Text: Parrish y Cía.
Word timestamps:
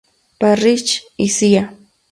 Parrish 0.39 1.03
y 1.15 1.29
Cía. 1.29 1.77